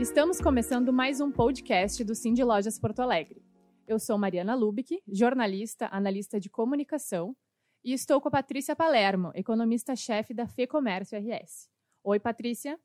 [0.00, 3.44] Estamos começando mais um podcast do Cindy Lojas Porto Alegre.
[3.86, 7.36] Eu sou Mariana Lubick, jornalista, analista de comunicação,
[7.84, 11.68] e estou com a Patrícia Palermo, economista-chefe da Fê Comércio RS.
[12.02, 12.80] Oi, Patrícia.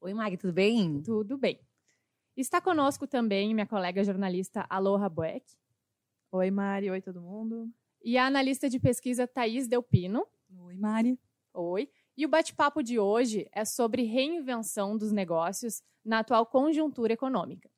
[0.00, 1.02] Oi, Mari, tudo bem?
[1.02, 1.60] Tudo bem.
[2.36, 5.44] Está conosco também minha colega jornalista Aloha Boeck.
[6.30, 6.90] Oi, Mari.
[6.90, 7.68] Oi, todo mundo.
[8.00, 10.24] E a analista de pesquisa Thaís Delpino.
[10.60, 11.18] Oi, Mari.
[11.52, 11.90] Oi.
[12.16, 17.70] E o bate-papo de hoje é sobre reinvenção dos negócios na atual conjuntura econômica.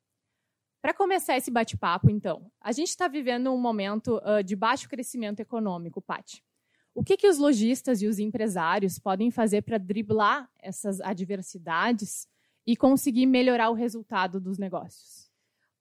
[0.81, 5.39] Para começar esse bate-papo, então, a gente está vivendo um momento uh, de baixo crescimento
[5.39, 6.43] econômico, Paty.
[6.93, 12.27] O que, que os lojistas e os empresários podem fazer para driblar essas adversidades
[12.67, 15.29] e conseguir melhorar o resultado dos negócios?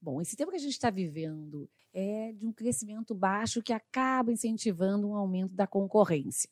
[0.01, 4.33] Bom, esse tempo que a gente está vivendo é de um crescimento baixo que acaba
[4.33, 6.49] incentivando um aumento da concorrência.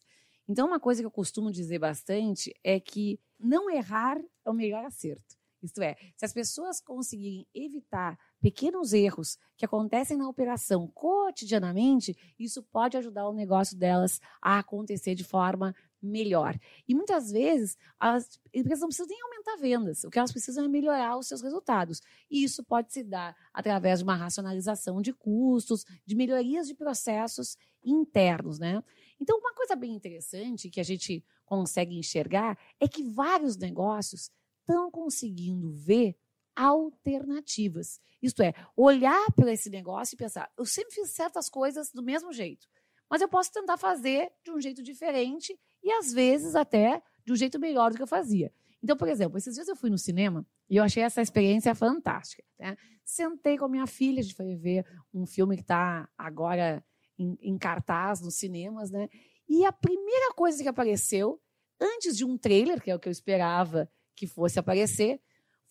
[0.53, 4.85] Então, uma coisa que eu costumo dizer bastante é que não errar é o melhor
[4.85, 5.35] acerto.
[5.63, 12.63] Isto é, se as pessoas conseguirem evitar pequenos erros que acontecem na operação cotidianamente, isso
[12.65, 16.59] pode ajudar o negócio delas a acontecer de forma melhor.
[16.87, 20.69] E muitas vezes as empresas não precisam nem aumentar vendas, o que elas precisam é
[20.69, 22.03] melhorar os seus resultados.
[22.31, 27.57] E isso pode se dar através de uma racionalização de custos, de melhorias de processos
[27.83, 28.83] internos, né?
[29.23, 34.91] Então, uma coisa bem interessante que a gente consegue enxergar é que vários negócios estão
[34.91, 36.17] conseguindo ver
[36.57, 38.01] alternativas.
[38.21, 42.33] Isto é, olhar para esse negócio e pensar: eu sempre fiz certas coisas do mesmo
[42.33, 42.67] jeito,
[43.09, 47.37] mas eu posso tentar fazer de um jeito diferente e, às vezes, até de um
[47.37, 48.53] jeito melhor do que eu fazia.
[48.83, 52.43] Então, por exemplo, esses dias eu fui no cinema e eu achei essa experiência fantástica.
[52.59, 52.77] Né?
[53.05, 54.85] Sentei com a minha filha, a gente foi ver
[55.15, 56.85] um filme que está agora
[57.23, 59.09] em, em cartaz nos cinemas, né?
[59.49, 61.41] E a primeira coisa que apareceu,
[61.81, 65.21] antes de um trailer, que é o que eu esperava que fosse aparecer,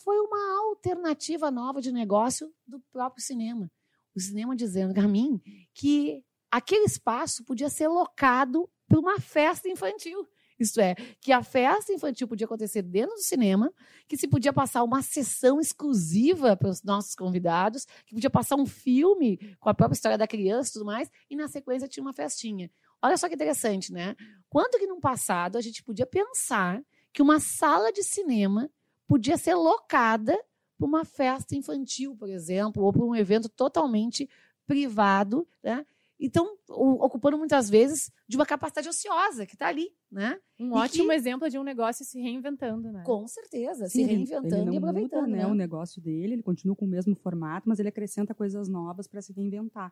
[0.03, 3.72] foi uma alternativa nova de negócio do próprio cinema.
[4.16, 5.41] O cinema dizendo para mim
[5.73, 10.28] que aquele espaço podia ser locado para uma festa infantil.
[10.61, 13.73] Isto é, que a festa infantil podia acontecer dentro do cinema,
[14.07, 18.66] que se podia passar uma sessão exclusiva para os nossos convidados, que podia passar um
[18.66, 22.13] filme com a própria história da criança e tudo mais, e na sequência tinha uma
[22.13, 22.69] festinha.
[23.01, 24.16] Olha só que interessante, né?
[24.47, 28.69] Quanto que no passado a gente podia pensar que uma sala de cinema
[29.07, 30.38] podia ser locada
[30.78, 34.29] para uma festa infantil, por exemplo, ou para um evento totalmente
[34.67, 35.85] privado, né?
[36.24, 40.40] Então, ocupando muitas vezes de uma capacidade ociosa que está ali, né?
[40.59, 41.16] Um e ótimo que...
[41.16, 43.02] exemplo de um negócio se reinventando, né?
[43.04, 45.22] Com certeza, Sim, se reinventando ele e aproveitando.
[45.22, 45.48] Muda, né, né?
[45.48, 49.20] O negócio dele, ele continua com o mesmo formato, mas ele acrescenta coisas novas para
[49.20, 49.92] se reinventar.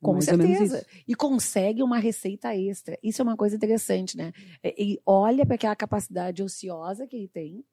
[0.00, 0.86] Com Mais certeza.
[1.08, 2.96] E consegue uma receita extra.
[3.02, 4.32] Isso é uma coisa interessante, né?
[4.62, 7.64] Ele olha para aquela capacidade ociosa que ele tem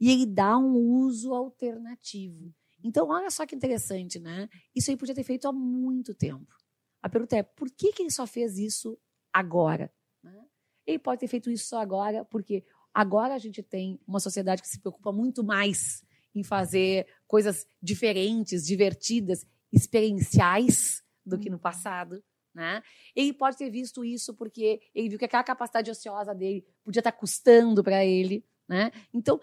[0.00, 2.52] e ele dá um uso alternativo.
[2.82, 4.48] Então, olha só que interessante, né?
[4.74, 6.52] Isso aí podia ter feito há muito tempo.
[7.04, 8.98] A pergunta é: por que, que ele só fez isso
[9.30, 9.92] agora?
[10.86, 14.68] Ele pode ter feito isso só agora, porque agora a gente tem uma sociedade que
[14.68, 16.02] se preocupa muito mais
[16.34, 22.24] em fazer coisas diferentes, divertidas, experienciais do que no passado.
[22.54, 22.82] Né?
[23.14, 27.12] Ele pode ter visto isso porque ele viu que aquela capacidade ociosa dele podia estar
[27.12, 28.42] custando para ele.
[28.66, 28.90] Né?
[29.12, 29.38] Então,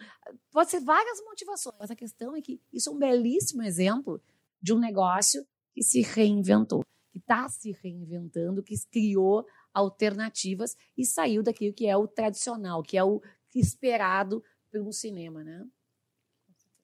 [0.51, 1.75] pode ser várias motivações.
[1.79, 4.19] Mas a questão é que isso é um belíssimo exemplo
[4.59, 11.43] de um negócio que se reinventou, que está se reinventando, que criou alternativas e saiu
[11.43, 13.21] daquilo que é o tradicional, que é o
[13.53, 15.43] esperado pelo cinema.
[15.43, 15.65] Né?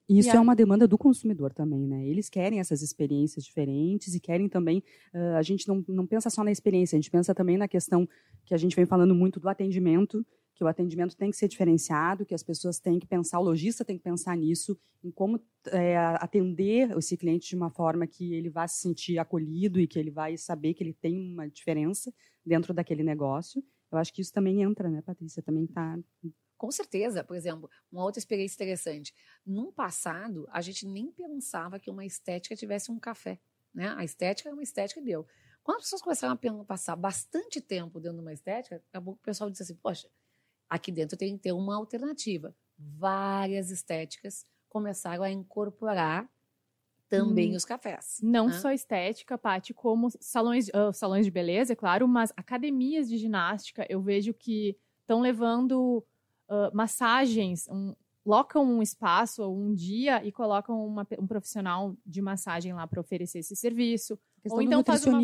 [0.08, 2.06] Isso é uma demanda do consumidor também, né?
[2.06, 4.82] Eles querem essas experiências diferentes e querem também.
[5.12, 8.08] Uh, a gente não, não pensa só na experiência, a gente pensa também na questão
[8.46, 10.24] que a gente vem falando muito do atendimento,
[10.58, 13.84] que o atendimento tem que ser diferenciado, que as pessoas têm que pensar, o lojista
[13.84, 18.50] tem que pensar nisso, em como é, atender esse cliente de uma forma que ele
[18.50, 22.12] vá se sentir acolhido e que ele vai saber que ele tem uma diferença
[22.44, 23.62] dentro daquele negócio.
[23.92, 25.40] Eu acho que isso também entra, né, Patrícia?
[25.40, 25.96] Também está
[26.56, 29.14] com certeza, por exemplo, uma outra experiência interessante.
[29.46, 33.38] Num passado, a gente nem pensava que uma estética tivesse um café.
[33.72, 33.94] Né?
[33.96, 35.24] A estética é uma estética deu.
[35.62, 39.24] Quando as pessoas começaram a passar bastante tempo dentro de uma estética, acabou que o
[39.24, 40.08] pessoal disse assim: poxa,
[40.68, 42.54] aqui dentro tem que ter uma alternativa.
[42.76, 46.28] Várias estéticas começaram a incorporar
[47.08, 48.18] também hum, os cafés.
[48.22, 48.52] Não né?
[48.52, 53.86] só estética, Paty, como salões, uh, salões de beleza, é claro, mas academias de ginástica,
[53.88, 56.04] eu vejo que estão levando
[56.48, 57.94] uh, massagens, um,
[58.26, 63.00] locam um espaço ou um dia e colocam uma, um profissional de massagem lá para
[63.00, 64.18] oferecer esse serviço.
[64.50, 65.20] Ou então faz uma,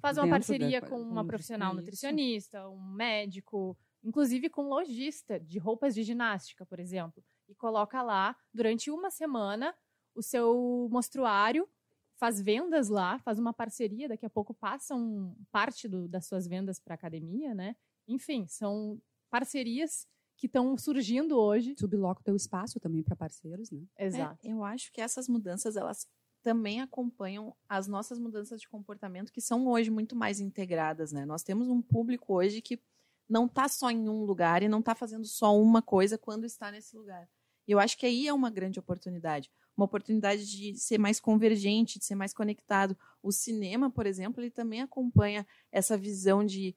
[0.00, 5.94] faz uma parceria da, com uma profissional nutricionista, um médico, inclusive com lojista de roupas
[5.94, 9.74] de ginástica, por exemplo, e coloca lá durante uma semana
[10.14, 11.68] o seu mostruário,
[12.16, 16.78] faz vendas lá, faz uma parceria, daqui a pouco passam parte do, das suas vendas
[16.78, 17.74] para a academia, né?
[18.06, 21.74] Enfim, são parcerias que estão surgindo hoje.
[21.78, 23.82] Subloca o teu espaço também para parceiros, né?
[23.98, 24.46] Exato.
[24.46, 26.08] É, eu acho que essas mudanças, elas
[26.42, 31.24] também acompanham as nossas mudanças de comportamento, que são hoje muito mais integradas, né?
[31.24, 32.78] Nós temos um público hoje que
[33.28, 36.70] não está só em um lugar e não está fazendo só uma coisa quando está
[36.70, 37.28] nesse lugar.
[37.66, 39.50] E eu acho que aí é uma grande oportunidade.
[39.76, 42.96] Uma oportunidade de ser mais convergente, de ser mais conectado.
[43.22, 46.76] O cinema, por exemplo, ele também acompanha essa visão de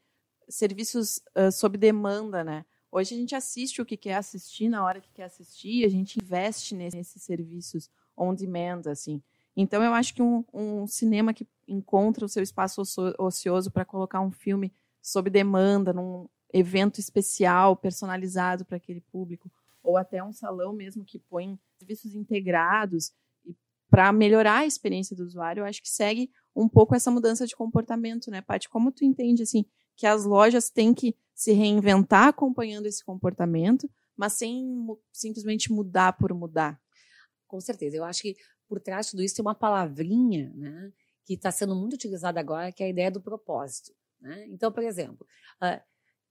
[0.49, 2.65] serviços uh, sob demanda, né?
[2.89, 6.17] Hoje a gente assiste o que quer assistir na hora que quer assistir, a gente
[6.23, 9.21] investe nesses serviços on demand, assim.
[9.55, 12.81] Então eu acho que um, um cinema que encontra o seu espaço
[13.19, 19.51] ocioso para colocar um filme sob demanda, num evento especial, personalizado para aquele público,
[19.83, 23.13] ou até um salão mesmo que põe serviços integrados
[23.89, 27.55] para melhorar a experiência do usuário, eu acho que segue um pouco essa mudança de
[27.55, 28.67] comportamento, né, Paty?
[28.67, 29.65] Como tu entende assim
[29.95, 36.33] que as lojas têm que se reinventar acompanhando esse comportamento, mas sem simplesmente mudar por
[36.33, 36.79] mudar?
[37.47, 37.95] Com certeza.
[37.95, 38.35] Eu acho que
[38.67, 40.91] por trás de tudo isso tem uma palavrinha, né,
[41.23, 43.93] que está sendo muito utilizada agora, que é a ideia do propósito.
[44.19, 44.47] Né?
[44.49, 45.25] Então, por exemplo,
[45.61, 45.81] uh,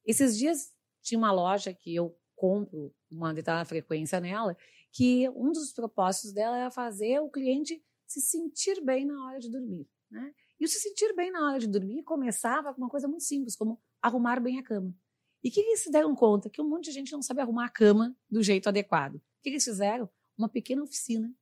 [0.07, 0.73] esses dias
[1.03, 4.57] tinha uma loja que eu compro uma determinada frequência nela,
[4.93, 9.51] que um dos propósitos dela era fazer o cliente se sentir bem na hora de
[9.51, 9.89] dormir.
[10.11, 10.33] Né?
[10.61, 13.57] E o se sentir bem na hora de dormir começava com uma coisa muito simples,
[13.57, 14.95] como arrumar bem a cama.
[15.43, 16.49] E o que eles se deram conta?
[16.49, 19.17] Que um monte de gente não sabe arrumar a cama do jeito adequado.
[19.17, 20.09] O que eles fizeram?
[20.37, 21.33] Uma pequena oficina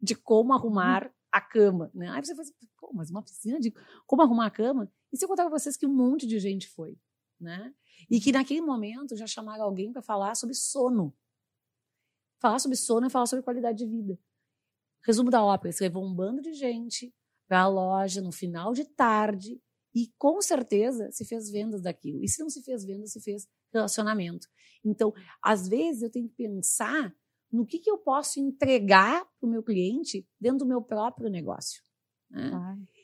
[0.00, 1.90] de como arrumar a cama.
[1.94, 2.08] Né?
[2.10, 3.72] Aí você faz, Pô, mas uma oficina de
[4.06, 4.90] como arrumar a cama?
[5.12, 6.98] E se eu contar para vocês que um monte de gente foi?
[7.40, 7.74] Né?
[8.10, 11.14] E que naquele momento já chamaram alguém para falar sobre sono.
[12.40, 14.18] Falar sobre sono é falar sobre qualidade de vida.
[15.04, 17.14] Resumo da ópera: você levou um bando de gente
[17.46, 19.60] para a loja no final de tarde
[19.94, 22.22] e com certeza se fez vendas daquilo.
[22.22, 24.46] E se não se fez vendas, se fez relacionamento.
[24.84, 25.12] Então,
[25.42, 27.14] às vezes eu tenho que pensar
[27.50, 31.82] no que, que eu posso entregar para o meu cliente dentro do meu próprio negócio.
[32.28, 32.50] Né?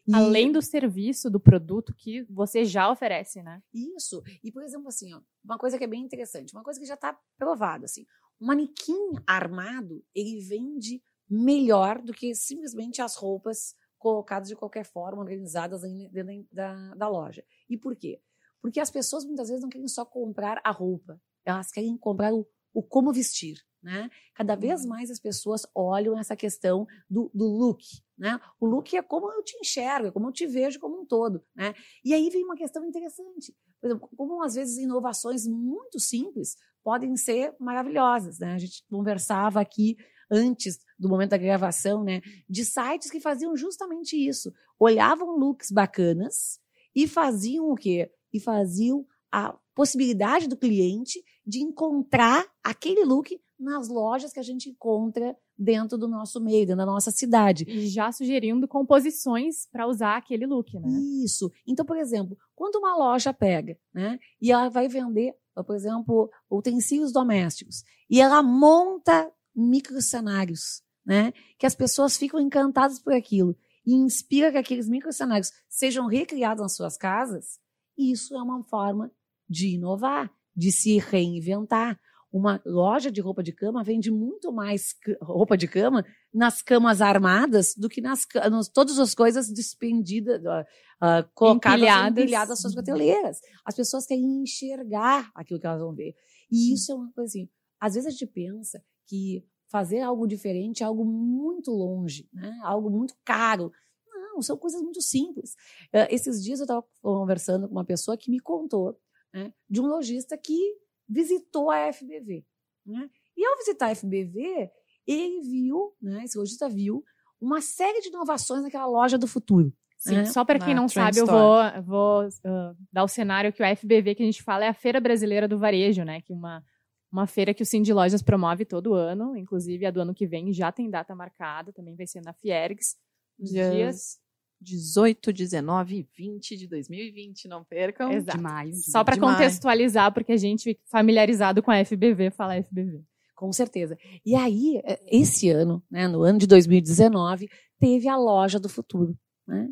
[0.06, 0.14] E...
[0.14, 3.62] Além do serviço, do produto que você já oferece, né?
[3.72, 4.22] Isso.
[4.42, 6.94] E, por exemplo, assim, ó, uma coisa que é bem interessante, uma coisa que já
[6.94, 8.04] está provada, assim,
[8.40, 15.22] um manequim armado, ele vende melhor do que simplesmente as roupas colocadas de qualquer forma,
[15.22, 17.44] organizadas dentro da, da loja.
[17.70, 18.20] E por quê?
[18.60, 22.46] Porque as pessoas muitas vezes não querem só comprar a roupa, elas querem comprar o,
[22.74, 23.56] o como vestir.
[23.82, 24.08] Né?
[24.34, 24.90] Cada vez uhum.
[24.90, 27.82] mais as pessoas olham essa questão do, do, look.
[28.16, 28.38] Né?
[28.60, 31.44] O look é como eu te enxergo, é como eu te vejo como um todo.
[31.54, 31.74] Né?
[32.04, 33.52] E aí vem uma questão interessante.
[33.80, 38.38] Por exemplo, como às vezes inovações muito simples podem ser maravilhosas.
[38.38, 38.54] Né?
[38.54, 39.96] A gente conversava aqui
[40.30, 44.50] antes do momento da gravação, né, de sites que faziam justamente isso.
[44.78, 46.58] Olhavam looks bacanas
[46.94, 48.10] e faziam o quê?
[48.32, 54.68] E faziam a possibilidade do cliente de encontrar aquele look nas lojas que a gente
[54.68, 57.64] encontra dentro do nosso meio, dentro da nossa cidade.
[57.68, 60.88] E já sugerindo composições para usar aquele look, né?
[61.24, 61.50] Isso.
[61.66, 67.12] Então, por exemplo, quando uma loja pega, né, e ela vai vender, por exemplo, utensílios
[67.12, 74.52] domésticos, e ela monta microcenários, né, que as pessoas ficam encantadas por aquilo e inspira
[74.52, 77.58] que aqueles microcenários sejam recriados nas suas casas,
[77.96, 79.10] isso é uma forma
[79.48, 81.98] de inovar, de se reinventar.
[82.32, 87.74] Uma loja de roupa de cama vende muito mais roupa de cama nas camas armadas
[87.76, 90.62] do que nas, nas todas as coisas despendidas, uh,
[91.04, 92.60] uh, colocadas, empilhadas.
[92.60, 93.38] suas prateleiras.
[93.64, 96.14] As pessoas querem enxergar aquilo que elas vão ver.
[96.50, 97.48] E isso é uma coisa assim.
[97.78, 102.58] Às vezes a gente pensa que fazer algo diferente é algo muito longe, né?
[102.62, 103.70] algo muito caro.
[104.06, 105.52] Não, são coisas muito simples.
[105.92, 108.98] Uh, esses dias eu estava conversando com uma pessoa que me contou
[109.32, 110.76] né, de um lojista que
[111.12, 112.44] visitou a FBV.
[112.86, 113.10] Né?
[113.36, 114.70] E ao visitar a FBV,
[115.06, 117.04] ele viu, né, esse lojista viu,
[117.40, 119.72] uma série de inovações naquela loja do futuro.
[119.98, 120.24] Sim, né?
[120.24, 124.16] só para quem não sabe, eu vou, vou uh, dar o cenário que o FBV
[124.16, 126.20] que a gente fala é a Feira Brasileira do Varejo, né?
[126.20, 126.64] Que é uma,
[127.10, 130.52] uma feira que o Cindy Lojas promove todo ano, inclusive a do ano que vem
[130.52, 132.96] já tem data marcada, também vai ser na Fiergs,
[133.38, 134.18] nos dias
[134.62, 138.12] 18, 19 e 20 de 2020, não percam.
[138.12, 138.36] Exato.
[138.36, 138.84] Demais.
[138.86, 143.02] Só para contextualizar, porque a gente familiarizado com a FBV fala FBV.
[143.34, 143.98] Com certeza.
[144.24, 149.18] E aí, é, esse ano, né, no ano de 2019, teve a loja do futuro.
[149.46, 149.68] Né?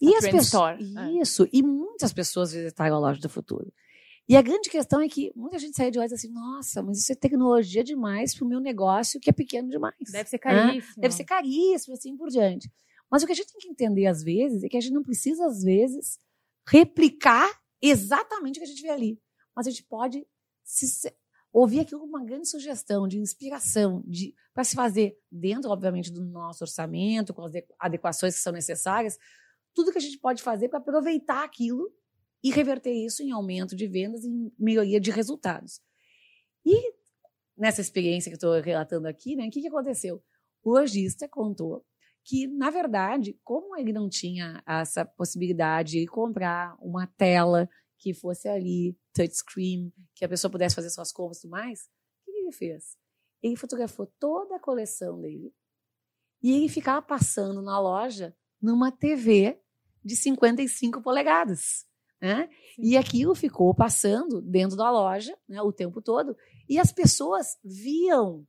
[0.00, 0.78] E a as pessoas.
[0.96, 1.12] É.
[1.12, 1.44] Isso.
[1.44, 1.48] É.
[1.52, 3.72] E muitas pessoas visitaram a loja do futuro.
[4.28, 6.82] E a grande questão é que muita gente sai de lá e diz assim: nossa,
[6.82, 9.94] mas isso é tecnologia demais para o meu negócio que é pequeno demais.
[10.10, 10.94] Deve ser caríssimo.
[10.98, 12.68] Ah, deve ser caríssimo, assim por diante.
[13.10, 15.02] Mas o que a gente tem que entender às vezes é que a gente não
[15.02, 16.18] precisa, às vezes,
[16.68, 17.48] replicar
[17.80, 19.20] exatamente o que a gente vê ali.
[19.54, 20.26] Mas a gente pode
[20.64, 20.86] se,
[21.52, 26.64] ouvir como uma grande sugestão de inspiração de, para se fazer dentro, obviamente, do nosso
[26.64, 29.16] orçamento, com as adequações que são necessárias,
[29.72, 31.90] tudo que a gente pode fazer para aproveitar aquilo
[32.42, 35.80] e reverter isso em aumento de vendas e melhoria de resultados.
[36.64, 36.92] E
[37.56, 40.22] nessa experiência que estou relatando aqui, né, o que, que aconteceu?
[40.62, 41.84] O lojista contou
[42.26, 48.48] que, na verdade, como ele não tinha essa possibilidade de comprar uma tela que fosse
[48.48, 52.52] ali, touchscreen, que a pessoa pudesse fazer suas compras e tudo mais, o que ele
[52.52, 52.98] fez?
[53.40, 55.54] Ele fotografou toda a coleção dele
[56.42, 59.60] e ele ficava passando na loja numa TV
[60.04, 61.86] de 55 polegadas.
[62.20, 62.48] Né?
[62.76, 66.36] E aquilo ficou passando dentro da loja né, o tempo todo.
[66.68, 68.44] E as pessoas viam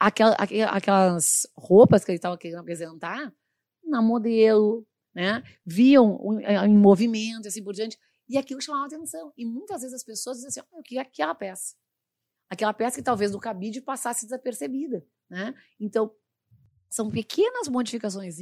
[0.00, 0.34] aquel,
[0.68, 3.32] aquelas roupas que ele estava querendo apresentar
[3.84, 5.42] na modelo, né?
[5.64, 7.98] viam em movimento, assim por diante.
[8.28, 9.32] E aquilo chamava atenção.
[9.36, 11.74] E muitas vezes as pessoas diziam assim: oh, eu queria aquela peça.
[12.48, 15.04] Aquela peça que talvez no cabide passasse desapercebida.
[15.28, 15.54] Né?
[15.78, 16.12] Então,
[16.88, 18.36] são pequenas modificações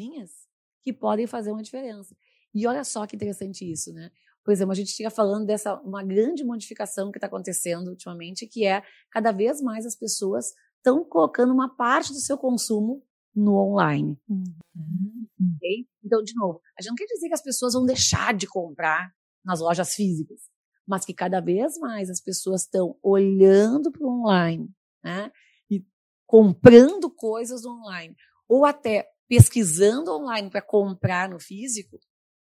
[0.83, 2.17] que podem fazer uma diferença.
[2.55, 4.11] E olha só que interessante isso, né?
[4.43, 8.65] Por exemplo, a gente fica falando dessa uma grande modificação que está acontecendo ultimamente, que
[8.65, 13.03] é cada vez mais as pessoas estão colocando uma parte do seu consumo
[13.35, 14.19] no online.
[14.29, 15.27] Uhum.
[15.57, 15.87] Okay?
[16.05, 19.13] Então, de novo, a gente não quer dizer que as pessoas vão deixar de comprar
[19.45, 20.41] nas lojas físicas,
[20.87, 24.69] mas que cada vez mais as pessoas estão olhando para o online,
[25.05, 25.31] né?
[25.71, 25.85] E
[26.27, 28.17] comprando coisas online,
[28.49, 31.99] ou até pesquisando online para comprar no físico.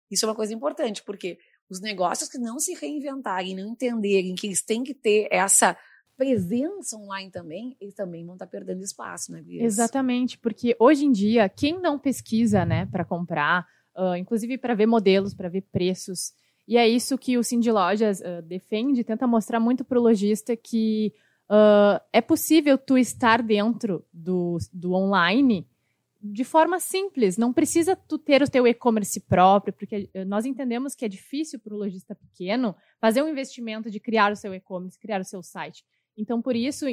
[0.09, 1.37] Isso é uma coisa importante, porque
[1.69, 5.77] os negócios que não se reinventarem, não entenderem que eles têm que ter essa
[6.17, 9.43] presença online também, eles também vão estar perdendo espaço, né?
[9.47, 14.87] Exatamente, porque hoje em dia, quem não pesquisa, né, para comprar, uh, inclusive para ver
[14.87, 16.33] modelos, para ver preços,
[16.67, 20.57] e é isso que o Cindy Lojas uh, defende, tenta mostrar muito para o lojista
[20.57, 21.13] que
[21.49, 25.67] uh, é possível tu estar dentro do, do online
[26.19, 27.37] de forma simples.
[27.37, 31.73] Não precisa tu ter o teu e-commerce próprio, porque nós entendemos que é difícil para
[31.73, 35.85] o lojista pequeno fazer um investimento de criar o seu e-commerce, criar o seu site.
[36.17, 36.85] Então, por isso,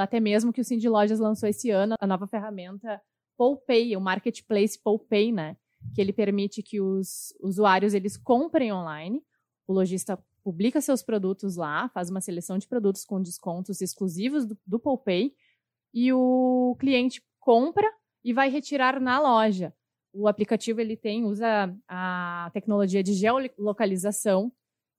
[0.00, 3.00] até mesmo que o Cindy Lojas lançou esse ano a nova ferramenta
[3.36, 5.56] PolePay, o Marketplace PolePay, né?
[5.94, 9.22] Que ele permite que os usuários eles comprem online,
[9.66, 14.58] o lojista publica seus produtos lá, faz uma seleção de produtos com descontos exclusivos do,
[14.66, 15.34] do PolePay,
[15.92, 17.88] e o cliente compra
[18.24, 19.74] e vai retirar na loja.
[20.14, 24.52] O aplicativo ele tem usa a tecnologia de geolocalização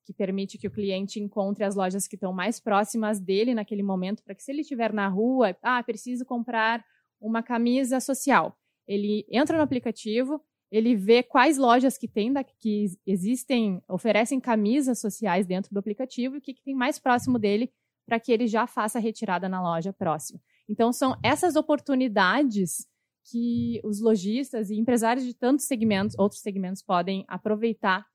[0.06, 4.24] que permite que o cliente encontre as lojas que estão mais próximas dele naquele momento,
[4.24, 6.84] para que se ele estiver na rua, ah, preciso comprar
[7.20, 8.58] uma camisa social.
[8.88, 10.42] Ele entra no aplicativo,
[10.72, 16.38] ele vê quais lojas que tem, que existem, oferecem camisas sociais dentro do aplicativo e
[16.40, 17.72] o que, que tem mais próximo dele
[18.06, 20.40] para que ele já faça a retirada na loja próxima.
[20.68, 22.88] Então, são essas oportunidades
[23.32, 28.06] que os lojistas e empresários de tantos segmentos, outros segmentos, podem aproveitar.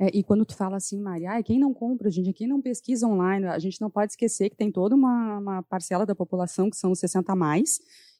[0.00, 3.06] É, e quando tu fala assim, Maria, ah, quem não compra, gente, quem não pesquisa
[3.06, 6.76] online, a gente não pode esquecer que tem toda uma, uma parcela da população que
[6.76, 7.78] são os 60 a mais,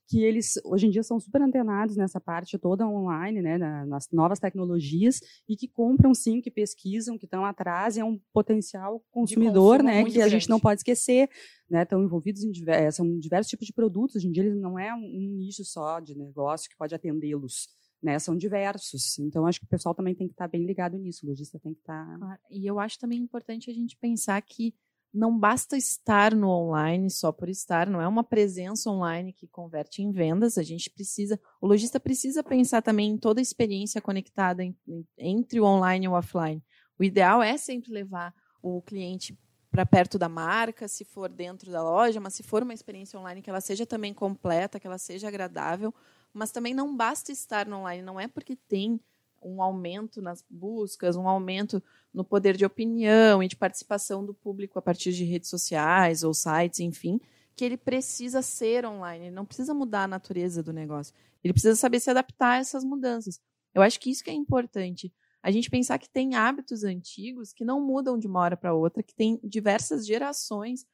[0.09, 4.39] que eles hoje em dia são super antenados nessa parte toda online, né, nas novas
[4.39, 9.83] tecnologias e que compram sim, que pesquisam, que estão atrás, e é um potencial consumidor,
[9.83, 11.31] né, que a gente não pode esquecer,
[11.71, 14.17] né, estão envolvidos em diversos, eh, são diversos tipos de produtos.
[14.17, 17.69] Hoje em dia ele não é um nicho só de negócio que pode atendê-los.
[18.03, 19.17] Né, são diversos.
[19.21, 21.25] Então, acho que o pessoal também tem que estar bem ligado nisso.
[21.25, 22.19] O lojista tem que estar.
[22.51, 24.75] E eu acho também importante a gente pensar que
[25.13, 30.03] não basta estar no online só por estar, não é uma presença online que converte
[30.03, 34.65] em vendas, a gente precisa, o lojista precisa pensar também em toda a experiência conectada
[34.65, 34.75] em,
[35.19, 36.65] entre o online e o offline.
[36.99, 39.39] O ideal é sempre levar o cliente
[39.71, 43.43] para perto da marca, se for dentro da loja, mas se for uma experiência online
[43.43, 45.95] que ela seja também completa, que ela seja agradável,
[46.33, 49.01] mas também não basta estar no online, não é porque tem
[49.43, 54.79] um aumento nas buscas, um aumento no poder de opinião e de participação do público
[54.79, 57.21] a partir de redes sociais ou sites, enfim,
[57.57, 61.15] que ele precisa ser online, ele não precisa mudar a natureza do negócio.
[61.43, 63.41] Ele precisa saber se adaptar a essas mudanças.
[63.75, 65.13] Eu acho que isso que é importante.
[65.43, 69.03] A gente pensar que tem hábitos antigos que não mudam de uma hora para outra,
[69.03, 70.87] que tem diversas gerações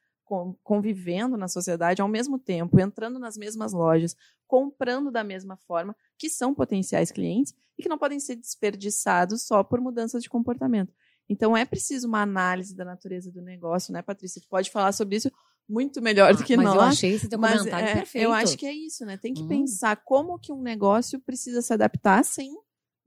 [0.63, 4.15] convivendo na sociedade ao mesmo tempo, entrando nas mesmas lojas,
[4.47, 9.63] comprando da mesma forma, que são potenciais clientes e que não podem ser desperdiçados só
[9.63, 10.93] por mudanças de comportamento.
[11.27, 14.41] Então é preciso uma análise da natureza do negócio, né, Patrícia?
[14.41, 15.31] Tu pode falar sobre isso
[15.67, 16.75] muito melhor do que mas nós.
[16.75, 18.23] eu achei esse teu Mas, comentário é, perfeito.
[18.23, 19.17] Eu acho que é isso, né?
[19.17, 19.47] Tem que Hum.
[19.47, 22.51] pensar como que um negócio precisa se adaptar sem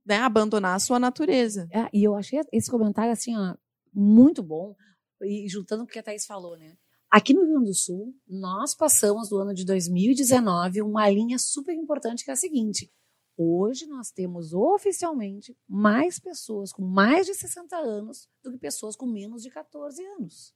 [0.06, 1.68] né, abandonar a sua natureza.
[1.72, 3.56] É, e eu achei esse comentário assim, ó,
[3.92, 4.74] muito bom.
[5.22, 6.76] E juntando o que a Thaís falou, né?
[7.12, 11.74] Aqui no Rio Grande do Sul, nós passamos do ano de 2019 uma linha super
[11.74, 12.90] importante que é a seguinte:
[13.36, 19.04] hoje nós temos oficialmente mais pessoas com mais de 60 anos do que pessoas com
[19.04, 20.54] menos de 14 anos.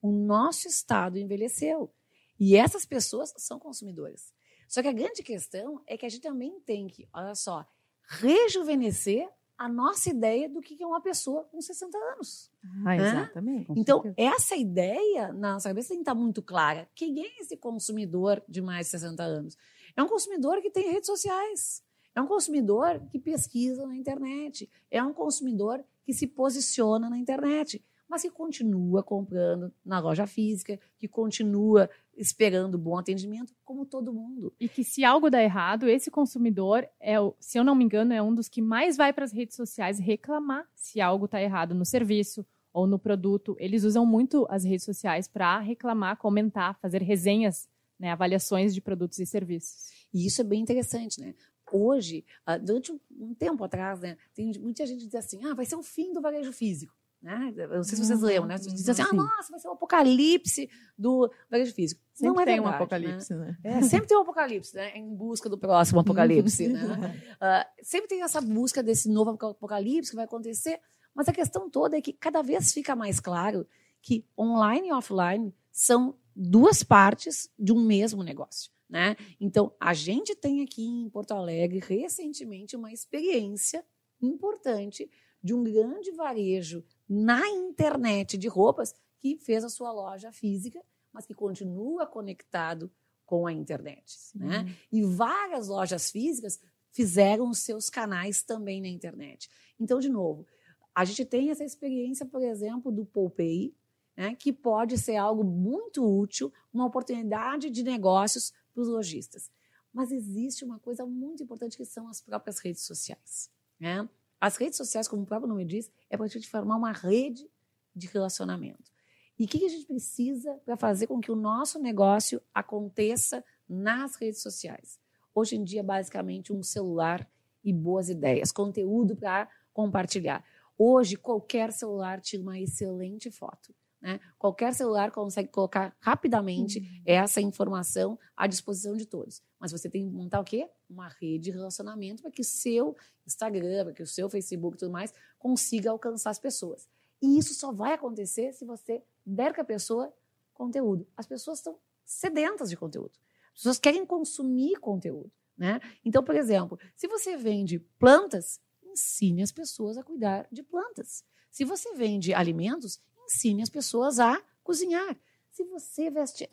[0.00, 1.92] O nosso estado envelheceu.
[2.38, 4.32] E essas pessoas são consumidoras.
[4.68, 7.66] Só que a grande questão é que a gente também tem que, olha só,
[8.08, 12.50] rejuvenescer a nossa ideia do que é uma pessoa com 60 anos.
[12.84, 12.96] Ah, Hã?
[12.96, 13.72] exatamente.
[13.76, 14.34] Então, certeza.
[14.36, 16.88] essa ideia na nossa cabeça tem que estar muito clara.
[16.94, 19.56] Quem é esse consumidor de mais de 60 anos?
[19.96, 21.82] É um consumidor que tem redes sociais.
[22.14, 24.70] É um consumidor que pesquisa na internet.
[24.90, 30.78] É um consumidor que se posiciona na internet, mas que continua comprando na loja física,
[30.98, 34.52] que continua esperando bom atendimento, como todo mundo.
[34.58, 38.12] E que se algo dá errado, esse consumidor é, o, se eu não me engano,
[38.12, 41.74] é um dos que mais vai para as redes sociais reclamar se algo está errado
[41.74, 43.56] no serviço ou no produto.
[43.58, 47.68] Eles usam muito as redes sociais para reclamar, comentar, fazer resenhas,
[47.98, 49.90] né, avaliações de produtos e serviços.
[50.12, 51.34] E isso é bem interessante, né?
[51.72, 55.54] Hoje, ah, durante um- um tempo atrás, né, tem muita gente que diz assim, ah,
[55.54, 56.94] vai ser o fim do varejo físico.
[57.26, 57.52] Né?
[57.56, 58.54] Eu não sei se vocês Uhum, lembram, né?
[58.56, 62.00] Diz assim, ah, nossa, vai ser o apocalipse do varejo físico.
[62.14, 63.58] Sempre não é tem verdade, um apocalipse, né?
[63.64, 63.78] né?
[63.78, 64.96] É, sempre tem um apocalipse, né?
[64.96, 66.80] Em busca do próximo apocalipse, né?
[67.40, 70.78] Ah, sempre tem essa busca desse novo apocalipse que vai acontecer,
[71.12, 73.66] mas a questão toda é que cada vez fica mais claro
[74.00, 78.70] que online e offline são duas partes de um mesmo negócio.
[78.88, 79.16] Né?
[79.40, 83.84] Então, a gente tem aqui em Porto Alegre, recentemente, uma experiência
[84.22, 85.10] importante
[85.42, 90.82] de um grande varejo na internet de roupas que fez a sua loja física,
[91.12, 92.90] mas que continua conectado
[93.24, 94.16] com a internet.
[94.34, 94.74] Né?
[94.92, 99.50] E várias lojas físicas fizeram os seus canais também na internet.
[99.78, 100.46] Então, de novo,
[100.94, 103.74] a gente tem essa experiência, por exemplo, do Poupei,
[104.16, 109.50] né, que pode ser algo muito útil, uma oportunidade de negócios para os lojistas.
[109.92, 113.50] Mas existe uma coisa muito importante que são as próprias redes sociais.
[113.78, 114.08] Né?
[114.40, 117.48] As redes sociais, como o próprio nome diz, é para a gente formar uma rede
[117.94, 118.90] de relacionamento.
[119.38, 124.16] E o que a gente precisa para fazer com que o nosso negócio aconteça nas
[124.16, 124.98] redes sociais?
[125.34, 127.28] Hoje em dia, basicamente, um celular
[127.62, 130.44] e boas ideias, conteúdo para compartilhar.
[130.78, 133.74] Hoje, qualquer celular tira uma excelente foto.
[134.06, 134.20] Né?
[134.38, 139.42] Qualquer celular consegue colocar rapidamente essa informação à disposição de todos.
[139.58, 140.70] Mas você tem que montar o quê?
[140.88, 144.78] Uma rede de relacionamento para que o seu Instagram, para que o seu Facebook e
[144.78, 146.88] tudo mais consiga alcançar as pessoas.
[147.20, 150.14] E isso só vai acontecer se você der para a pessoa
[150.54, 151.04] conteúdo.
[151.16, 153.18] As pessoas estão sedentas de conteúdo.
[153.48, 155.32] As pessoas querem consumir conteúdo.
[155.58, 155.80] Né?
[156.04, 161.24] Então, por exemplo, se você vende plantas, ensine as pessoas a cuidar de plantas.
[161.50, 165.16] Se você vende alimentos, ensine as pessoas a cozinhar.
[165.50, 166.46] Se você veste,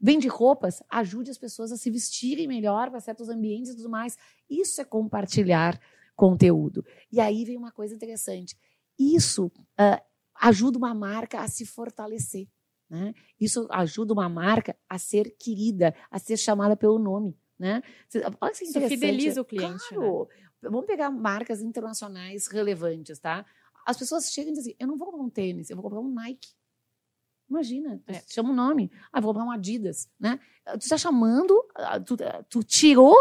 [0.00, 4.16] vende roupas, ajude as pessoas a se vestirem melhor para certos ambientes e tudo mais.
[4.48, 5.78] Isso é compartilhar
[6.14, 6.84] conteúdo.
[7.12, 8.56] E aí vem uma coisa interessante.
[8.98, 10.02] Isso uh,
[10.40, 12.48] ajuda uma marca a se fortalecer.
[12.88, 13.12] Né?
[13.38, 17.36] Isso ajuda uma marca a ser querida, a ser chamada pelo nome.
[17.58, 17.82] Né?
[18.40, 19.88] Olha que Isso fideliza o cliente.
[19.88, 20.28] Claro.
[20.30, 20.46] Né?
[20.62, 23.44] Vamos pegar marcas internacionais relevantes, tá?
[23.86, 26.00] As pessoas chegam e dizem assim, eu não vou comprar um tênis, eu vou comprar
[26.00, 26.50] um Nike.
[27.48, 28.20] Imagina, É.
[28.26, 28.90] chama um nome.
[29.12, 30.40] Ah, vou comprar um Adidas, né?
[30.72, 31.64] Tu está chamando,
[32.04, 32.16] tu,
[32.50, 33.16] tu tirou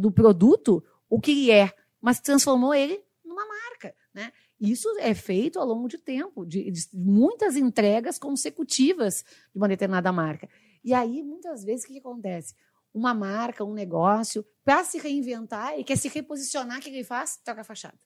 [0.00, 4.32] do, produto o que é, mas transformou ele numa marca, né?
[4.58, 10.10] Isso é feito ao longo de tempo, de, de, muitas entregas consecutivas de uma determinada
[10.10, 10.48] marca.
[10.82, 12.54] E aí, muitas vezes, o que, que acontece?
[12.92, 17.36] Uma marca, um negócio, para se reinventar e quer se reposicionar, o que ele faz?
[17.44, 17.98] Troca a fachada.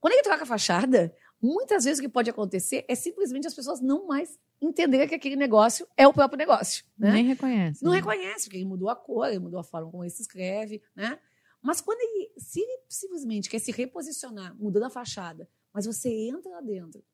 [0.00, 3.80] Quando ele troca a fachada, muitas vezes o que pode acontecer é simplesmente as pessoas
[3.80, 6.84] não mais entenderem que aquele negócio é o próprio negócio.
[6.98, 7.12] Né?
[7.12, 7.84] Nem reconhece.
[7.84, 7.98] Não né?
[7.98, 11.18] reconhece, porque ele mudou a cor, ele mudou a forma como ele se escreve, né?
[11.60, 16.50] Mas quando ele, se ele simplesmente quer se reposicionar, mudando a fachada, mas você entra
[16.50, 17.04] lá dentro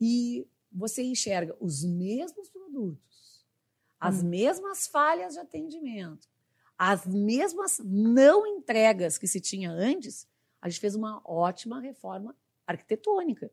[0.00, 3.44] e você enxerga os mesmos produtos,
[3.98, 4.28] as hum.
[4.28, 6.28] mesmas falhas de atendimento,
[6.78, 10.26] as mesmas não entregas que se tinha antes,
[10.62, 12.34] a gente fez uma ótima reforma
[12.66, 13.50] arquitetônica.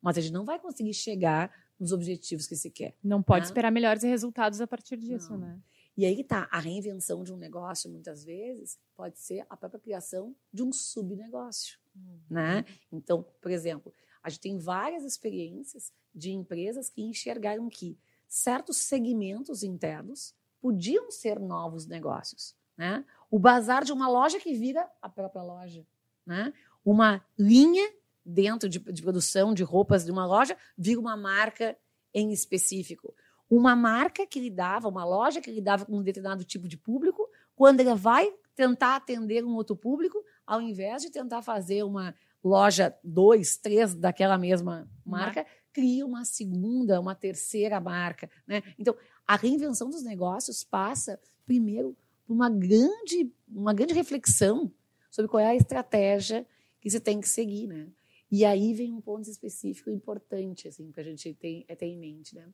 [0.00, 2.96] Mas a gente não vai conseguir chegar nos objetivos que se quer.
[3.02, 3.46] Não pode né?
[3.46, 5.38] esperar melhores resultados a partir disso, não.
[5.38, 5.60] né?
[5.96, 10.34] E aí tá, a reinvenção de um negócio, muitas vezes, pode ser a própria criação
[10.52, 12.18] de um subnegócio, uhum.
[12.28, 12.64] né?
[12.90, 13.92] Então, por exemplo,
[14.24, 21.38] A gente tem várias experiências de empresas que enxergaram que certos segmentos internos podiam ser
[21.38, 22.56] novos negócios.
[22.74, 23.04] Né?
[23.30, 25.86] O bazar de uma loja que vira a própria loja.
[26.26, 26.52] Né?
[26.84, 27.90] Uma linha
[28.24, 31.76] dentro de, de produção de roupas de uma loja vira uma marca
[32.12, 33.14] em específico.
[33.50, 37.80] Uma marca que lidava, uma loja que lidava com um determinado tipo de público, quando
[37.80, 43.56] ela vai tentar atender um outro público, ao invés de tentar fazer uma loja dois,
[43.56, 48.30] três daquela mesma marca, cria uma segunda, uma terceira marca.
[48.46, 48.62] Né?
[48.78, 48.94] Então,
[49.26, 54.70] a reinvenção dos negócios passa, primeiro, por uma grande, uma grande reflexão
[55.14, 56.44] sobre qual é a estratégia
[56.80, 57.68] que você tem que seguir.
[57.68, 57.88] Né?
[58.32, 62.34] E aí vem um ponto específico importante assim, para a gente ter, ter em mente.
[62.34, 62.52] Né?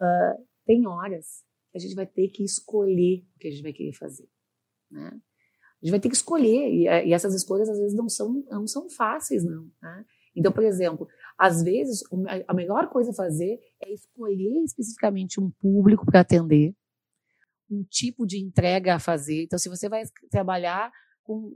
[0.00, 3.72] Uh, tem horas que a gente vai ter que escolher o que a gente vai
[3.72, 4.28] querer fazer.
[4.88, 5.08] Né?
[5.08, 8.44] A gente vai ter que escolher, e, eh, e, essas escolhas às vezes não são,
[8.50, 9.68] não são fáceis, não.
[9.82, 10.04] Né?
[10.36, 12.02] Então, por exemplo, às vezes
[12.46, 16.72] a melhor coisa a fazer é escolher especificamente um público para atender,
[17.68, 19.44] um tipo de entrega a fazer.
[19.44, 20.92] Então, se você vai trabalhar
[21.24, 21.52] com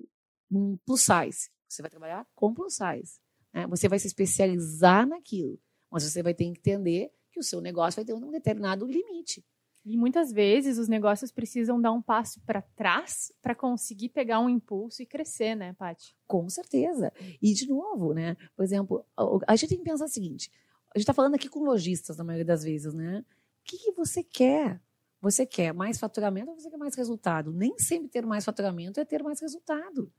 [0.50, 3.20] um plus size, você vai trabalhar com plus size.
[3.52, 3.66] Né?
[3.68, 5.59] Você vai se especializar naquilo,
[5.90, 9.44] mas você vai ter que entender que o seu negócio vai ter um determinado limite.
[9.85, 14.48] E muitas vezes os negócios precisam dar um passo para trás para conseguir pegar um
[14.48, 16.16] impulso e crescer, né, Paty?
[16.26, 17.12] Com certeza.
[17.42, 18.35] E, de novo, né?
[18.57, 19.04] Por exemplo,
[19.46, 20.50] a gente tem que pensar o seguinte:
[20.94, 23.20] a gente está falando aqui com lojistas, na maioria das vezes, né?
[23.20, 24.80] O que, que você quer?
[25.20, 27.52] Você quer mais faturamento ou você quer mais resultado?
[27.52, 30.11] Nem sempre ter mais faturamento é ter mais resultado.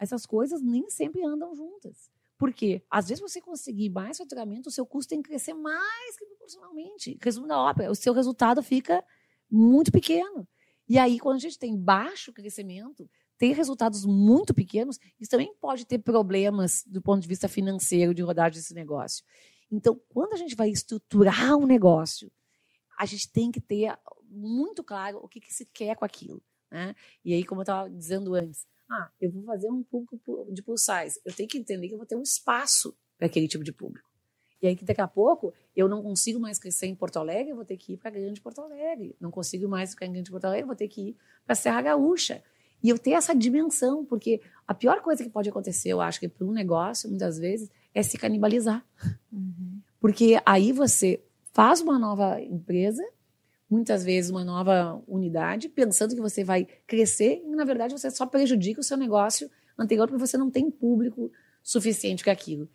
[0.00, 2.10] Essas coisas nem sempre andam juntas.
[2.38, 6.24] Porque, às vezes, você conseguir mais faturamento, o seu custo tem que crescer mais que
[6.24, 7.18] proporcionalmente.
[7.22, 9.04] Resumo da ópera, o seu resultado fica
[9.50, 10.48] muito pequeno.
[10.88, 15.84] E aí, quando a gente tem baixo crescimento, ter resultados muito pequenos, isso também pode
[15.84, 19.22] ter problemas do ponto de vista financeiro de rodagem desse negócio.
[19.70, 22.32] Então, quando a gente vai estruturar um negócio,
[22.98, 26.42] a gente tem que ter muito claro o que, que se quer com aquilo.
[26.70, 26.94] Né?
[27.24, 30.18] E aí, como eu estava dizendo antes, ah, eu vou fazer um público
[30.50, 31.20] de plus size.
[31.24, 34.10] Eu tenho que entender que eu vou ter um espaço para aquele tipo de público.
[34.60, 37.56] E aí que daqui a pouco eu não consigo mais crescer em Porto Alegre, eu
[37.56, 39.16] vou ter que ir para Grande Porto Alegre.
[39.20, 41.80] Não consigo mais ficar em Grande Porto Alegre, eu vou ter que ir para Serra
[41.80, 42.42] Gaúcha.
[42.82, 46.28] E eu ter essa dimensão, porque a pior coisa que pode acontecer, eu acho que
[46.28, 48.84] para um negócio, muitas vezes, é se canibalizar.
[49.30, 49.80] Uhum.
[50.00, 51.22] Porque aí você
[51.52, 53.04] faz uma nova empresa
[53.70, 58.26] muitas vezes uma nova unidade, pensando que você vai crescer, e na verdade você só
[58.26, 61.30] prejudica o seu negócio anterior porque você não tem público
[61.62, 62.68] suficiente com aquilo.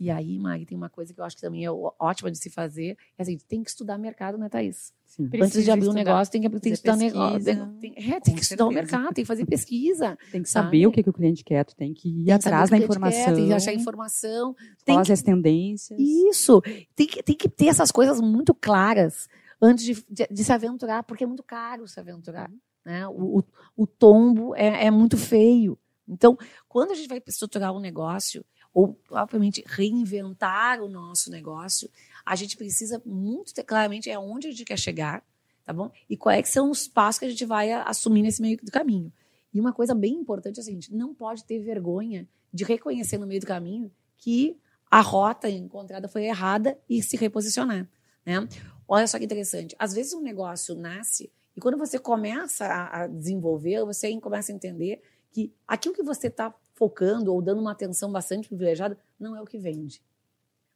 [0.00, 2.48] E aí, Mari, tem uma coisa que eu acho que também é ótima de se
[2.48, 4.92] fazer, é assim, tem que estudar mercado, né, Thaís?
[5.04, 5.28] Sim.
[5.42, 7.44] Antes de abrir estudar, um negócio, tem que, tem que estudar negócio.
[7.80, 10.16] Tem, é, tem que estudar o mercado, tem que fazer pesquisa.
[10.30, 12.70] Tem que saber o que, que o cliente quer, tu tem que ir tem atrás
[12.70, 13.24] da informação.
[13.24, 14.54] Quer, tem que achar informação.
[14.84, 15.98] Tem que, as tendências.
[15.98, 16.62] Isso.
[16.94, 19.26] Tem que, tem que ter essas coisas muito claras
[19.60, 22.50] antes de, de, de, se aventurar, porque é muito caro se aventurar.
[22.84, 23.06] Né?
[23.08, 23.44] O, o,
[23.76, 25.78] o tombo é, é, muito feio.
[26.06, 31.90] Então, quando a gente vai estruturar um negócio, ou, obviamente, reinventar o nosso negócio,
[32.24, 35.22] a gente precisa muito ter claramente é onde a gente quer chegar,
[35.64, 35.90] tá bom?
[36.08, 39.12] E quais são os passos que a gente vai assumir nesse meio do caminho.
[39.52, 43.26] E uma coisa bem importante é a seguinte: não pode ter vergonha de reconhecer no
[43.26, 44.56] meio do caminho que
[44.90, 47.88] a rota encontrada foi errada e se reposicionar.
[48.24, 48.48] Né?
[48.88, 49.76] Olha só que interessante.
[49.78, 54.54] Às vezes um negócio nasce e quando você começa a, a desenvolver, você começa a
[54.54, 59.42] entender que aquilo que você está focando ou dando uma atenção bastante privilegiada não é
[59.42, 60.02] o que vende.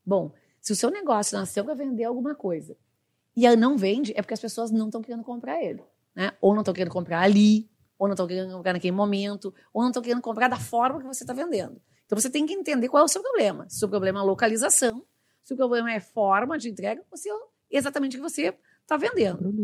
[0.04, 2.76] Bom, se o seu negócio nasceu para vender alguma coisa
[3.34, 5.82] e não vende, é porque as pessoas não estão querendo comprar ele.
[6.14, 6.32] Né?
[6.40, 9.90] Ou não estão querendo comprar ali, ou não estão querendo comprar naquele momento, ou não
[9.90, 11.80] estão querendo comprar da forma que você está vendendo.
[12.04, 13.66] Então você tem que entender qual é o seu problema.
[13.70, 15.04] Se o problema é localização,
[15.42, 17.30] se o problema é forma de entrega, ou se
[17.72, 19.54] exatamente o que você está vendendo.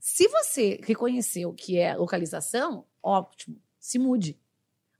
[0.00, 4.38] Se você reconheceu que é localização, ótimo, se mude.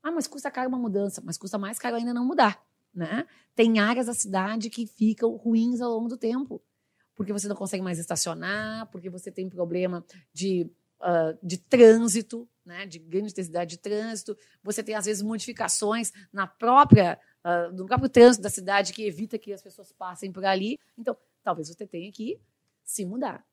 [0.02, 2.62] Ah, mas custa caro uma mudança, mas custa mais caro ainda não mudar.
[2.94, 3.26] Né?
[3.54, 6.62] Tem áreas da cidade que ficam ruins ao longo do tempo.
[7.14, 12.86] Porque você não consegue mais estacionar, porque você tem problema de, uh, de trânsito, né?
[12.86, 14.36] de grande intensidade de trânsito.
[14.62, 19.38] Você tem, às vezes, modificações na própria, uh, no próprio trânsito da cidade que evita
[19.38, 20.78] que as pessoas passem por ali.
[20.96, 22.40] Então, talvez você tenha que
[22.84, 23.46] se mudar.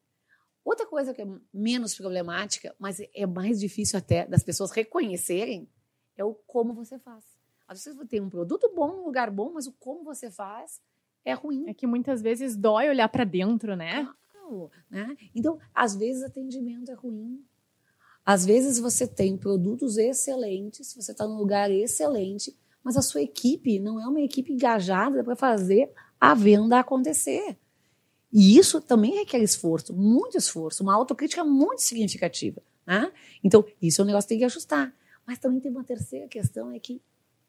[0.63, 5.69] Outra coisa que é menos problemática, mas é mais difícil até das pessoas reconhecerem,
[6.17, 7.23] é o como você faz.
[7.67, 10.81] Às vezes você tem um produto bom, um lugar bom, mas o como você faz
[11.23, 11.67] é ruim.
[11.67, 14.07] É que muitas vezes dói olhar para dentro, né?
[14.31, 15.15] Claro, né?
[15.33, 17.43] Então, às vezes atendimento é ruim.
[18.25, 23.79] Às vezes você tem produtos excelentes, você está num lugar excelente, mas a sua equipe
[23.79, 27.57] não é uma equipe engajada para fazer a venda acontecer.
[28.37, 32.61] E isso também requer esforço, muito esforço, uma autocrítica muito significativa.
[32.85, 33.09] Né?
[33.41, 34.93] Então, isso é um negócio que tem que ajustar.
[35.25, 37.01] Mas também tem uma terceira questão, é que,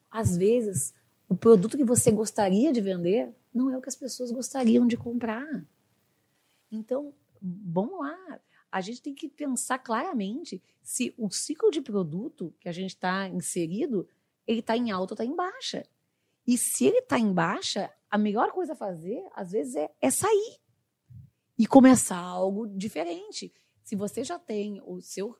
[0.09, 0.93] às vezes,
[1.27, 4.95] o produto que você gostaria de vender não é o que as pessoas gostariam de
[4.95, 5.45] comprar.
[6.71, 8.39] Então, vamos lá.
[8.71, 13.27] A gente tem que pensar claramente se o ciclo de produto que a gente está
[13.27, 14.07] inserido,
[14.47, 15.85] ele está em alta ou está em baixa.
[16.47, 20.09] E se ele está em baixa, a melhor coisa a fazer, às vezes, é, é
[20.09, 20.57] sair
[21.57, 23.53] e começar algo diferente.
[23.83, 25.35] Se você já tem o seu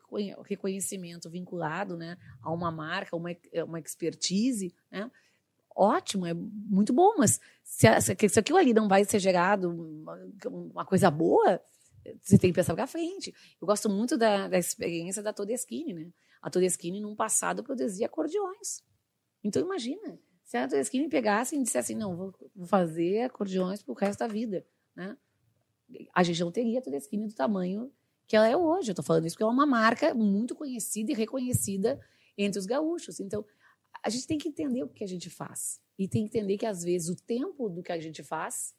[0.45, 3.29] reconhecimento vinculado né, a uma marca, uma,
[3.65, 5.11] uma expertise, né,
[5.75, 7.87] ótimo, é muito bom, mas se,
[8.29, 11.61] se aquilo ali não vai ser gerado uma, uma coisa boa,
[12.21, 13.33] você tem que pensar para frente.
[13.61, 16.11] Eu gosto muito da, da experiência da Todeschini, né?
[16.41, 18.81] A Todeschini, num passado, produzia acordeões.
[19.43, 22.33] Então, imagina, se a Todeschini pegasse e dissesse assim, não, vou,
[22.65, 25.17] fazer acordeões para o resto da vida, né?
[26.13, 27.91] A gente não teria a Todeschini do tamanho
[28.27, 28.89] que ela é hoje.
[28.89, 31.99] Eu estou falando isso porque ela é uma marca muito conhecida e reconhecida
[32.37, 33.19] entre os gaúchos.
[33.19, 33.45] Então,
[34.03, 35.81] a gente tem que entender o que a gente faz.
[35.97, 38.75] E tem que entender que, às vezes, o tempo do que a gente faz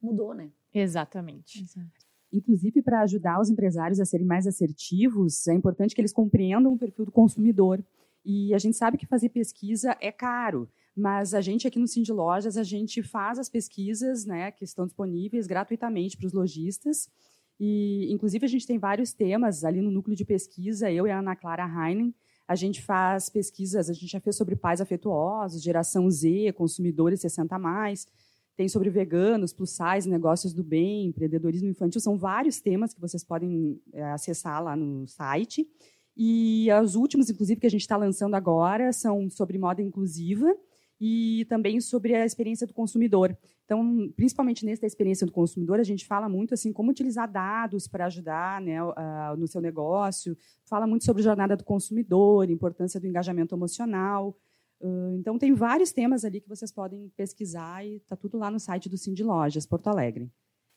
[0.00, 0.50] mudou, né?
[0.72, 1.62] Exatamente.
[1.62, 2.06] Exato.
[2.32, 6.78] Inclusive, para ajudar os empresários a serem mais assertivos, é importante que eles compreendam o
[6.78, 7.82] perfil do consumidor.
[8.24, 12.12] E a gente sabe que fazer pesquisa é caro, mas a gente aqui no Cindy
[12.12, 17.08] Lojas, a gente faz as pesquisas né, que estão disponíveis gratuitamente para os lojistas.
[17.60, 21.20] E, inclusive, a gente tem vários temas ali no núcleo de pesquisa, eu e a
[21.20, 22.14] Ana Clara Heinen,
[22.46, 27.58] a gente faz pesquisas, a gente já fez sobre pais afetuosos, geração Z, consumidores 60
[27.58, 28.06] mais,
[28.56, 33.22] tem sobre veganos, plus size, negócios do bem, empreendedorismo infantil, são vários temas que vocês
[33.22, 35.68] podem é, acessar lá no site.
[36.16, 40.56] E os últimos, inclusive, que a gente está lançando agora, são sobre moda inclusiva
[41.00, 43.36] e também sobre a experiência do consumidor.
[43.64, 47.86] Então, principalmente nesse da experiência do consumidor, a gente fala muito assim como utilizar dados
[47.86, 48.78] para ajudar né,
[49.36, 54.36] no seu negócio, fala muito sobre jornada do consumidor, importância do engajamento emocional.
[54.80, 58.60] Uh, então, tem vários temas ali que vocês podem pesquisar e está tudo lá no
[58.60, 60.30] site do Cindy Lojas, Porto Alegre.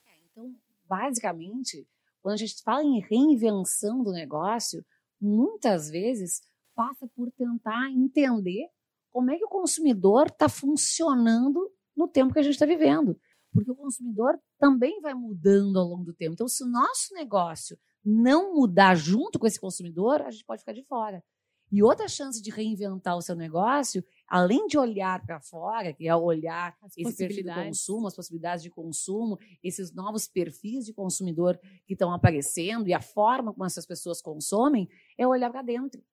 [0.06, 0.54] É, então,
[0.88, 1.88] basicamente,
[2.22, 4.84] quando a gente fala em reinvenção do negócio,
[5.20, 6.42] muitas vezes
[6.76, 8.68] passa por tentar entender
[9.12, 13.18] como é que o consumidor está funcionando no tempo que a gente está vivendo.
[13.54, 16.34] Porque o consumidor também vai mudando ao longo do tempo.
[16.34, 20.74] Então, se o nosso negócio não mudar junto com esse consumidor, a gente pode ficar
[20.74, 21.24] de fora.
[21.72, 26.14] E outra chance de reinventar o seu negócio, além de olhar para fora, que é
[26.14, 31.58] olhar as esse perfil de consumo, as possibilidades de consumo, esses novos perfis de consumidor
[31.86, 36.04] que estão aparecendo e a forma como essas pessoas consomem, é olhar para dentro.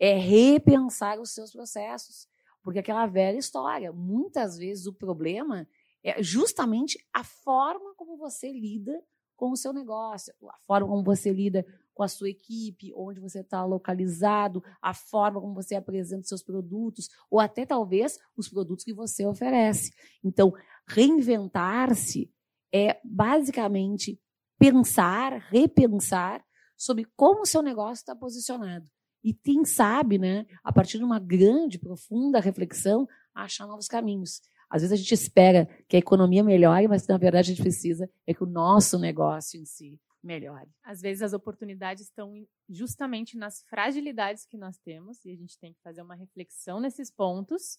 [0.00, 2.26] É repensar os seus processos.
[2.62, 5.66] Porque aquela velha história, muitas vezes o problema
[6.02, 9.02] é justamente a forma como você lida
[9.36, 13.40] com o seu negócio, a forma como você lida com a sua equipe, onde você
[13.40, 18.92] está localizado, a forma como você apresenta seus produtos, ou até talvez os produtos que
[18.92, 19.92] você oferece.
[20.22, 20.52] Então,
[20.86, 22.30] reinventar-se
[22.72, 24.20] é basicamente
[24.58, 26.44] pensar, repensar
[26.76, 28.90] sobre como o seu negócio está posicionado.
[29.22, 34.40] E quem sabe, né, a partir de uma grande, profunda reflexão, achar novos caminhos.
[34.68, 38.08] Às vezes a gente espera que a economia melhore, mas na verdade a gente precisa
[38.26, 40.70] é que o nosso negócio em si melhore.
[40.84, 42.32] Às vezes as oportunidades estão
[42.68, 47.10] justamente nas fragilidades que nós temos e a gente tem que fazer uma reflexão nesses
[47.10, 47.78] pontos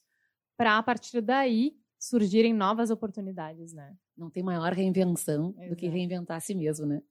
[0.57, 3.95] para a partir daí surgirem novas oportunidades, né?
[4.17, 5.69] Não tem maior reinvenção Exato.
[5.69, 7.01] do que reinventar a si mesmo, né?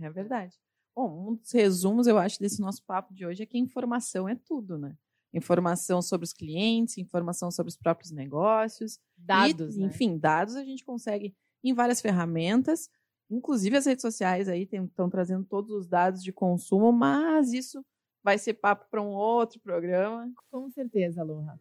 [0.00, 0.54] É verdade.
[0.96, 4.34] Bom, um dos resumos, eu acho, desse nosso papo de hoje é que informação é
[4.34, 4.96] tudo, né?
[5.36, 8.98] informação sobre os clientes, informação sobre os próprios negócios.
[9.16, 9.76] Dados.
[9.76, 9.86] E, né?
[9.86, 12.88] Enfim, dados a gente consegue em várias ferramentas.
[13.30, 17.84] Inclusive as redes sociais aí estão trazendo todos os dados de consumo, mas isso
[18.22, 20.30] vai ser papo para um outro programa.
[20.50, 21.58] Com certeza, Aloha.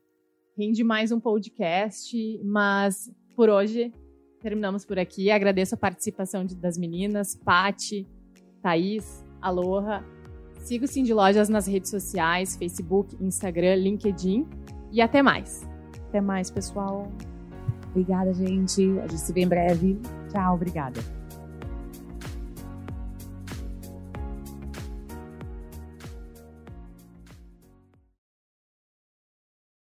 [0.57, 3.91] Rende mais um podcast, mas por hoje
[4.39, 5.31] terminamos por aqui.
[5.31, 8.07] Agradeço a participação de, das meninas, Pati,
[8.61, 10.03] Thaís, Aloha
[10.65, 14.47] Siga o Cindy Lojas nas redes sociais, Facebook, Instagram, LinkedIn
[14.91, 15.63] e até mais.
[16.10, 17.08] Até mais, pessoal.
[17.91, 18.81] Obrigada, gente.
[18.99, 20.01] A gente se vê em breve.
[20.31, 20.99] Tchau, obrigada.